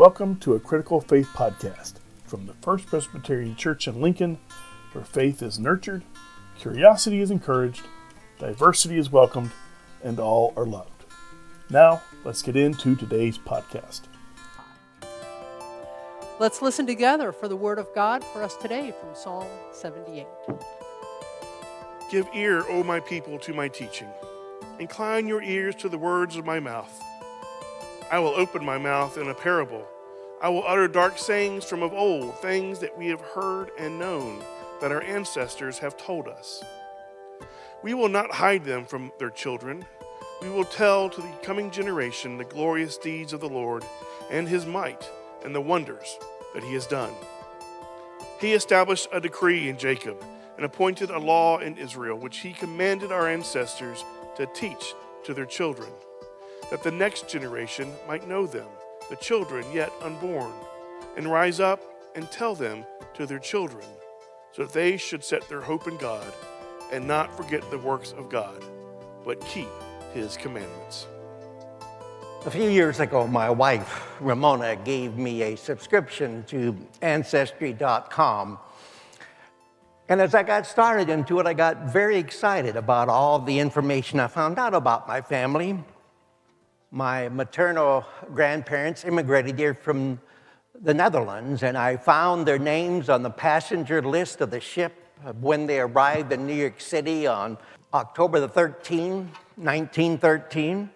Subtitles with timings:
[0.00, 4.38] Welcome to a Critical Faith podcast from the First Presbyterian Church in Lincoln,
[4.92, 6.04] where faith is nurtured,
[6.58, 7.82] curiosity is encouraged,
[8.38, 9.50] diversity is welcomed,
[10.02, 11.04] and all are loved.
[11.68, 14.04] Now, let's get into today's podcast.
[16.38, 20.24] Let's listen together for the Word of God for us today from Psalm 78.
[22.10, 24.08] Give ear, O my people, to my teaching.
[24.78, 26.90] Incline your ears to the words of my mouth.
[28.10, 29.86] I will open my mouth in a parable.
[30.42, 34.42] I will utter dark sayings from of old, things that we have heard and known,
[34.80, 36.60] that our ancestors have told us.
[37.84, 39.86] We will not hide them from their children.
[40.42, 43.84] We will tell to the coming generation the glorious deeds of the Lord
[44.28, 45.08] and his might
[45.44, 46.18] and the wonders
[46.52, 47.14] that he has done.
[48.40, 50.20] He established a decree in Jacob
[50.56, 54.04] and appointed a law in Israel, which he commanded our ancestors
[54.36, 55.90] to teach to their children
[56.70, 58.68] that the next generation might know them,
[59.08, 60.52] the children yet unborn,
[61.16, 61.80] and rise up
[62.14, 63.84] and tell them to their children,
[64.52, 66.32] so that they should set their hope in God
[66.92, 68.64] and not forget the works of God,
[69.24, 69.68] but keep
[70.14, 71.06] his commandments.
[72.46, 78.58] A few years ago, my wife, Ramona, gave me a subscription to Ancestry.com.
[80.08, 84.18] And as I got started into it, I got very excited about all the information
[84.18, 85.78] I found out about my family
[86.90, 90.20] my maternal grandparents immigrated here from
[90.82, 94.92] the Netherlands, and I found their names on the passenger list of the ship
[95.40, 97.58] when they arrived in New York City on
[97.94, 100.90] October the 13th, 1913.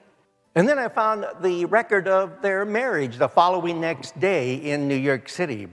[0.56, 4.96] And then I found the record of their marriage the following next day in New
[4.96, 5.68] York City.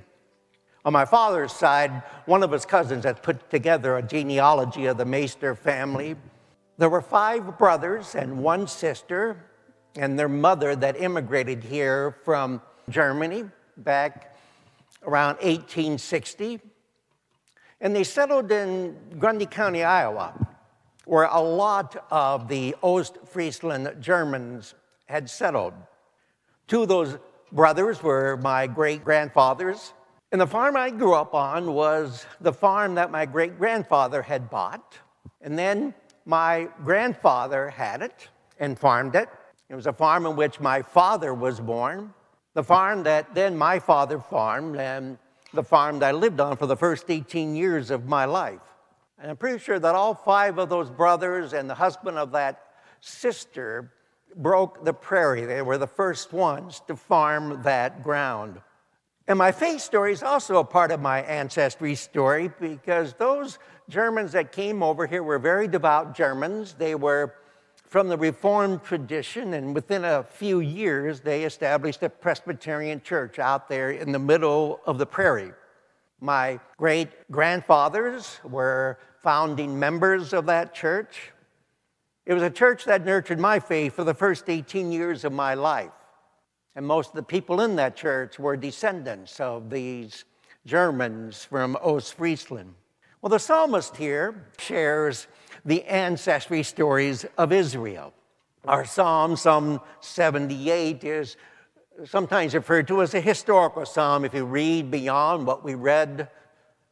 [0.83, 5.05] On my father's side, one of his cousins had put together a genealogy of the
[5.05, 6.15] Maester family.
[6.77, 9.45] There were five brothers and one sister,
[9.95, 13.45] and their mother that immigrated here from Germany
[13.77, 14.35] back
[15.03, 16.59] around 1860.
[17.79, 20.33] And they settled in Grundy County, Iowa,
[21.05, 24.75] where a lot of the Ostfriesland Germans
[25.07, 25.73] had settled.
[26.67, 27.17] Two of those
[27.51, 29.93] brothers were my great grandfathers.
[30.31, 34.49] And the farm I grew up on was the farm that my great grandfather had
[34.49, 34.97] bought.
[35.41, 35.93] And then
[36.25, 38.29] my grandfather had it
[38.59, 39.27] and farmed it.
[39.71, 42.13] It was a farm in which my father was born,
[42.55, 45.17] the farm that then my father farmed, and
[45.53, 48.59] the farm that I lived on for the first 18 years of my life.
[49.17, 52.61] And I'm pretty sure that all five of those brothers and the husband of that
[52.99, 53.93] sister
[54.35, 55.45] broke the prairie.
[55.45, 58.59] They were the first ones to farm that ground.
[59.25, 63.57] And my faith story is also a part of my ancestry story because those
[63.87, 66.73] Germans that came over here were very devout Germans.
[66.73, 67.35] They were
[67.91, 73.67] from the Reformed tradition, and within a few years, they established a Presbyterian church out
[73.67, 75.51] there in the middle of the prairie.
[76.21, 81.33] My great grandfathers were founding members of that church.
[82.25, 85.53] It was a church that nurtured my faith for the first 18 years of my
[85.53, 85.91] life.
[86.77, 90.23] And most of the people in that church were descendants of these
[90.65, 92.71] Germans from Ostfriesland.
[93.21, 95.27] Well, the psalmist here shares
[95.65, 98.13] the ancestry stories of Israel.
[98.65, 101.37] Our psalm, Psalm 78, is
[102.05, 104.25] sometimes referred to as a historical psalm.
[104.25, 106.29] If you read beyond what we read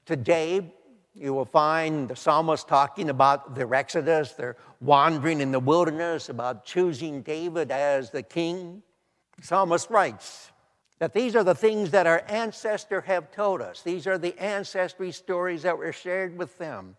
[0.05, 0.73] today,
[1.13, 6.65] you will find the psalmist talking about their exodus, their wandering in the wilderness, about
[6.65, 8.81] choosing David as the king.
[9.37, 10.51] The psalmist writes
[10.99, 13.81] that these are the things that our ancestors have told us.
[13.81, 16.95] These are the ancestry stories that were shared with them.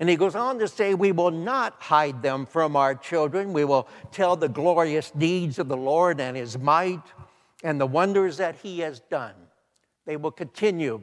[0.00, 3.52] And he goes on to say, We will not hide them from our children.
[3.52, 7.02] We will tell the glorious deeds of the Lord and his might
[7.62, 9.34] and the wonders that he has done.
[10.04, 11.02] They will continue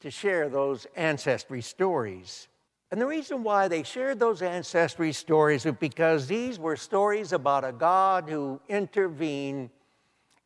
[0.00, 2.48] to share those ancestry stories.
[2.90, 7.64] And the reason why they shared those ancestry stories is because these were stories about
[7.64, 9.70] a God who intervened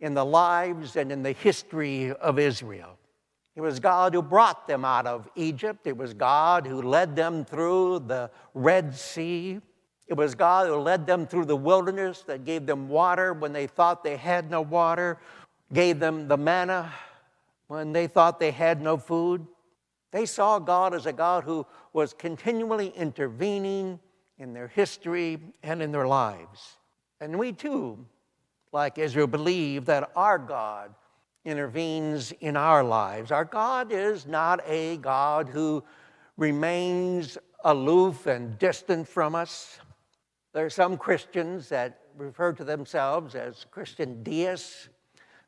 [0.00, 2.96] in the lives and in the history of Israel.
[3.58, 5.88] It was God who brought them out of Egypt.
[5.88, 9.60] It was God who led them through the Red Sea.
[10.06, 13.66] It was God who led them through the wilderness that gave them water when they
[13.66, 15.18] thought they had no water,
[15.72, 16.92] gave them the manna
[17.66, 19.44] when they thought they had no food.
[20.12, 23.98] They saw God as a God who was continually intervening
[24.38, 26.76] in their history and in their lives.
[27.20, 28.06] And we too,
[28.70, 30.94] like Israel, believe that our God
[31.44, 33.30] intervenes in our lives.
[33.30, 35.82] Our God is not a God who
[36.36, 39.78] remains aloof and distant from us.
[40.52, 44.88] There are some Christians that refer to themselves as Christian deists.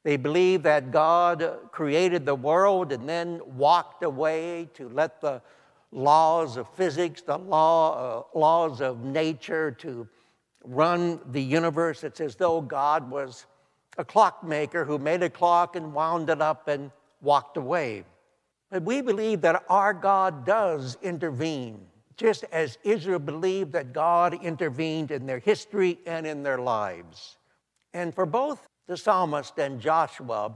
[0.02, 5.42] They believe that God created the world and then walked away to let the
[5.92, 10.08] laws of physics, the law, uh, laws of nature to
[10.64, 12.04] run the universe.
[12.04, 13.46] It's as though God was
[13.98, 16.90] a clockmaker who made a clock and wound it up and
[17.20, 18.04] walked away.
[18.70, 25.10] But we believe that our God does intervene, just as Israel believed that God intervened
[25.10, 27.36] in their history and in their lives.
[27.92, 30.52] And for both the psalmist and Joshua,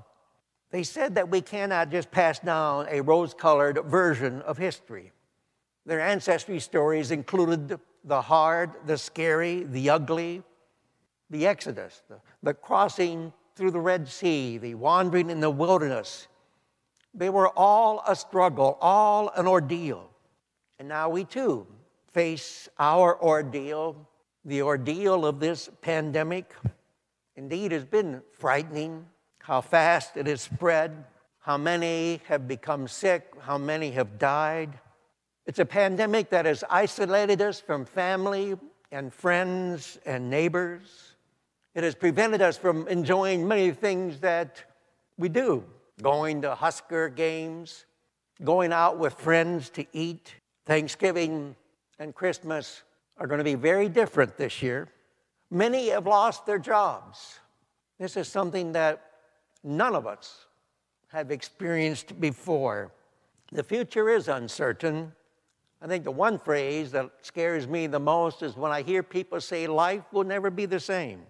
[0.70, 5.12] they said that we cannot just pass down a rose colored version of history.
[5.86, 10.42] Their ancestry stories included the hard, the scary, the ugly,
[11.34, 16.28] the Exodus, the, the crossing through the Red Sea, the wandering in the wilderness.
[17.12, 20.10] They were all a struggle, all an ordeal.
[20.78, 21.66] And now we too
[22.12, 24.08] face our ordeal,
[24.44, 26.54] the ordeal of this pandemic.
[27.34, 29.04] Indeed, has been frightening
[29.40, 31.04] how fast it has spread,
[31.40, 34.78] how many have become sick, how many have died.
[35.46, 38.56] It's a pandemic that has isolated us from family
[38.92, 41.13] and friends and neighbors.
[41.74, 44.62] It has prevented us from enjoying many things that
[45.16, 45.64] we do
[46.02, 47.86] going to Husker games,
[48.42, 50.34] going out with friends to eat.
[50.66, 51.54] Thanksgiving
[51.98, 52.82] and Christmas
[53.18, 54.88] are going to be very different this year.
[55.50, 57.38] Many have lost their jobs.
[57.98, 59.02] This is something that
[59.62, 60.46] none of us
[61.08, 62.92] have experienced before.
[63.52, 65.12] The future is uncertain.
[65.80, 69.40] I think the one phrase that scares me the most is when I hear people
[69.40, 71.22] say life will never be the same.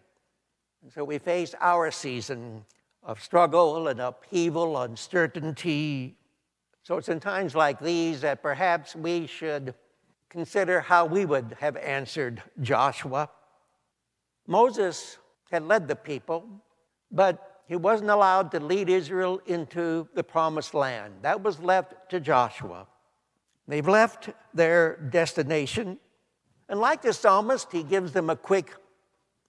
[0.85, 2.63] And so we face our season
[3.03, 6.15] of struggle and upheaval, uncertainty.
[6.83, 9.75] So it's in times like these that perhaps we should
[10.29, 13.31] consider how we would have answered Joshua.
[14.47, 15.17] Moses
[15.51, 16.45] had led the people,
[17.11, 21.15] but he wasn't allowed to lead Israel into the promised land.
[21.23, 22.87] That was left to Joshua.
[23.67, 25.99] They've left their destination.
[26.69, 28.75] And like the psalmist, he gives them a quick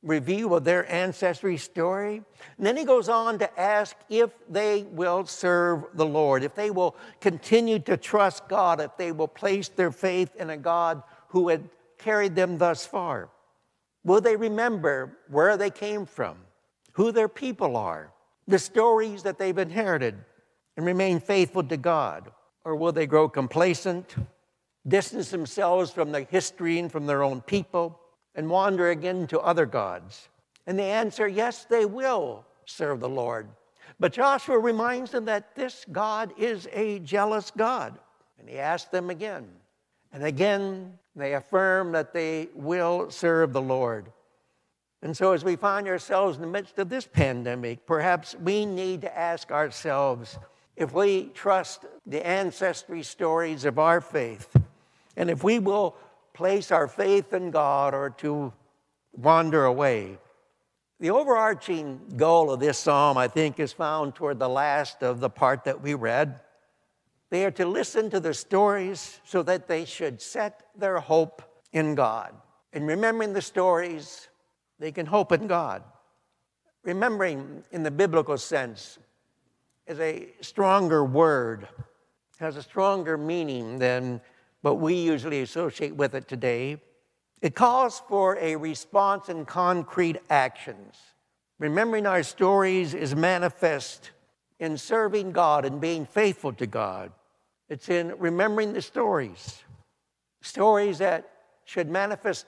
[0.06, 2.22] review of their ancestry story.
[2.58, 6.70] And then he goes on to ask if they will serve the Lord, if they
[6.70, 11.50] will continue to trust God, if they will place their faith in a God who
[11.50, 11.68] had
[11.98, 13.30] carried them thus far.
[14.04, 16.38] Will they remember where they came from,
[16.94, 18.14] who their people are,
[18.48, 20.16] the stories that they've inherited,
[20.78, 22.32] and remain faithful to God?
[22.64, 24.16] Or will they grow complacent,
[24.88, 28.00] distance themselves from the history and from their own people,
[28.36, 30.30] and wander again to other gods?
[30.68, 33.48] And the answer yes, they will serve the Lord.
[34.00, 37.98] But Joshua reminds them that this God is a jealous God.
[38.40, 39.48] And he asks them again.
[40.12, 44.12] And again, they affirm that they will serve the Lord.
[45.02, 49.02] And so, as we find ourselves in the midst of this pandemic, perhaps we need
[49.02, 50.40] to ask ourselves
[50.76, 54.50] if we trust the ancestry stories of our faith,
[55.16, 55.96] and if we will
[56.36, 58.54] place our faith in God or to
[59.14, 60.20] wander away.
[61.00, 65.30] The overarching goal of this psalm, I think, is found toward the last of the
[65.30, 66.40] part that we read.
[67.32, 71.42] They are to listen to the stories so that they should set their hope
[71.74, 72.34] in God.
[72.72, 74.28] And remembering the stories,
[74.78, 75.84] they can hope in God.
[76.84, 79.00] Remembering in the biblical sense
[79.88, 81.68] is a stronger word,
[82.40, 84.22] has a stronger meaning than
[84.66, 86.82] what we usually associate with it today.
[87.40, 90.96] It calls for a response in concrete actions.
[91.60, 94.10] Remembering our stories is manifest
[94.60, 97.12] in serving God and being faithful to God.
[97.70, 99.64] It's in remembering the stories,
[100.42, 101.30] stories that
[101.66, 102.48] should manifest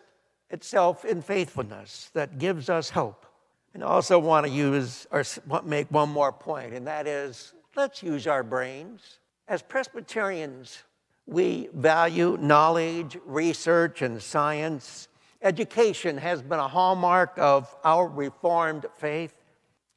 [0.49, 3.27] itself in faithfulness that gives us hope.
[3.75, 5.23] And I also want to use or
[5.63, 9.19] make one more point, and that is let's use our brains.
[9.47, 10.81] As Presbyterians,
[11.27, 15.07] we value knowledge, research, and science.
[15.41, 19.35] Education has been a hallmark of our Reformed faith.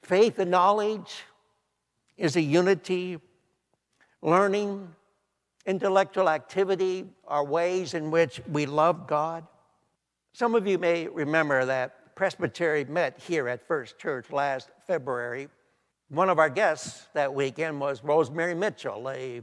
[0.03, 1.23] Faith and knowledge
[2.19, 3.19] is a unity.
[4.21, 4.95] Learning
[5.67, 9.47] Intellectual activity are ways in which we love God.
[10.33, 15.49] Some of you may remember that Presbytery met here at First Church last February.
[16.09, 19.43] One of our guests that weekend was Rosemary Mitchell, a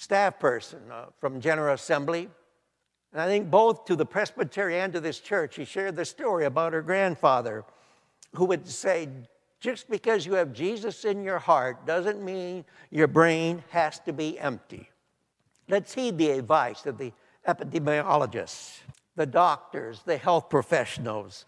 [0.00, 2.26] staff person uh, from General Assembly.
[3.12, 6.46] And I think both to the Presbytery and to this church, she shared the story
[6.46, 7.64] about her grandfather
[8.34, 9.10] who would say,
[9.60, 14.38] just because you have Jesus in your heart doesn't mean your brain has to be
[14.38, 14.88] empty.
[15.68, 17.12] Let's heed the advice of the
[17.46, 18.78] epidemiologists,
[19.16, 21.44] the doctors, the health professionals.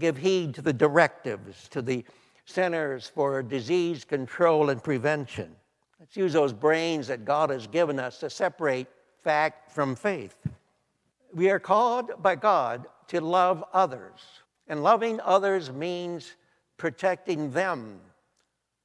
[0.00, 2.04] Give heed to the directives, to the
[2.44, 5.54] Centers for Disease Control and Prevention.
[6.00, 8.88] Let's use those brains that God has given us to separate
[9.22, 10.36] fact from faith.
[11.32, 14.20] We are called by God to love others,
[14.68, 16.34] and loving others means
[16.76, 18.00] protecting them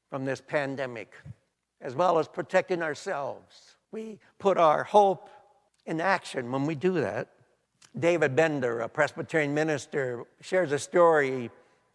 [0.10, 1.14] from this pandemic,
[1.82, 3.76] as well as protecting ourselves.
[3.92, 5.30] We put our hope
[5.86, 7.30] in action when we do that.
[7.98, 11.50] David Bender, a Presbyterian minister, shares a story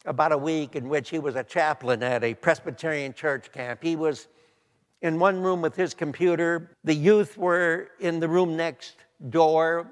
[0.05, 3.81] about a week in which he was a chaplain at a Presbyterian church camp.
[3.83, 4.29] He was
[5.05, 6.71] in one room with his computer.
[6.83, 8.97] The youth were in the room next
[9.29, 9.87] door.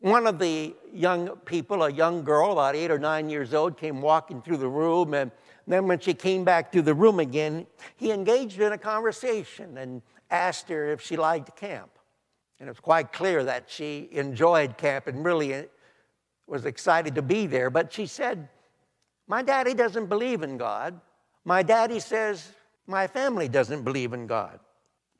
[0.00, 4.02] One of the young people, a young girl, about eight or nine years old, came
[4.02, 5.14] walking through the room.
[5.14, 5.30] And
[5.68, 10.02] then when she came back through the room again, he engaged in a conversation and
[10.28, 11.90] asked her if she liked camp.
[12.58, 15.62] And it was quite clear that she enjoyed camp and really uh,
[16.48, 17.70] was excited to be there.
[17.70, 18.48] But she said,
[19.28, 21.00] My daddy doesn't believe in God.
[21.44, 22.50] My daddy says
[22.86, 24.58] my family doesn't believe in God.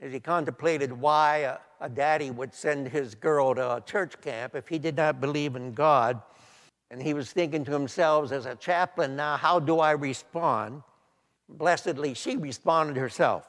[0.00, 4.54] As he contemplated why a, a daddy would send his girl to a church camp
[4.54, 6.20] if he did not believe in God,
[6.90, 10.82] and he was thinking to himself, as a chaplain, now how do I respond?
[11.48, 13.48] Blessedly, she responded herself.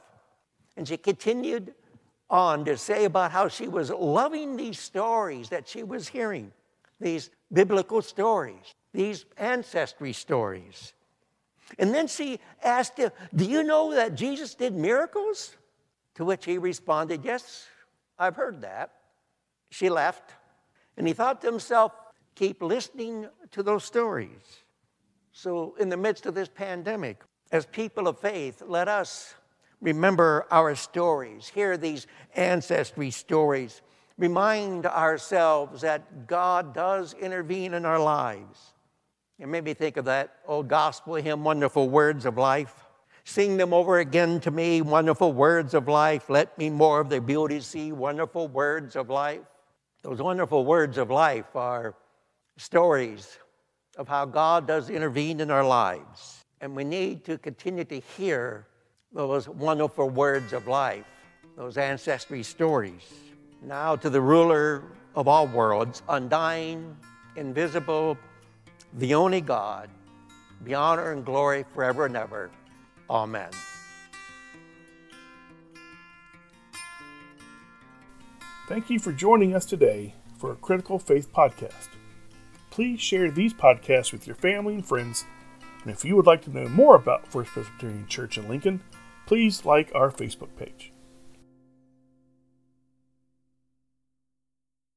[0.76, 1.74] And she continued
[2.30, 6.52] on to say about how she was loving these stories that she was hearing,
[7.00, 10.94] these biblical stories, these ancestry stories.
[11.78, 15.56] And then she asked him, Do you know that Jesus did miracles?
[16.16, 17.66] To which he responded, Yes,
[18.18, 18.92] I've heard that.
[19.70, 20.32] She left,
[20.96, 21.92] and he thought to himself,
[22.34, 24.60] Keep listening to those stories.
[25.32, 29.34] So, in the midst of this pandemic, as people of faith, let us
[29.80, 33.82] remember our stories, hear these ancestry stories,
[34.16, 38.73] remind ourselves that God does intervene in our lives.
[39.38, 42.84] It made me think of that old gospel hymn, Wonderful Words of Life.
[43.24, 46.28] Sing them over again to me, wonderful words of life.
[46.28, 49.40] Let me more of their beauty see, wonderful words of life.
[50.02, 51.96] Those wonderful words of life are
[52.58, 53.38] stories
[53.96, 56.44] of how God does intervene in our lives.
[56.60, 58.66] And we need to continue to hear
[59.12, 61.06] those wonderful words of life,
[61.56, 63.14] those ancestry stories.
[63.62, 64.82] Now to the ruler
[65.16, 66.96] of all worlds, undying,
[67.36, 68.18] invisible,
[68.94, 69.90] the only God,
[70.62, 72.50] be honor and glory forever and ever.
[73.10, 73.50] Amen.
[78.68, 81.88] Thank you for joining us today for a Critical Faith podcast.
[82.70, 85.24] Please share these podcasts with your family and friends.
[85.82, 88.82] And if you would like to know more about First Presbyterian Church in Lincoln,
[89.26, 90.93] please like our Facebook page.